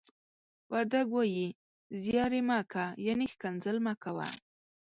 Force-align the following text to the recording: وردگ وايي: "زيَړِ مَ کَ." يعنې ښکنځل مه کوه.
وردگ 0.71 1.07
وايي: 1.15 1.47
"زيَړِ 2.01 2.31
مَ 2.47 2.51
کَ." 2.71 2.73
يعنې 3.05 3.25
ښکنځل 3.33 3.77
مه 3.85 3.93
کوه. 4.03 4.27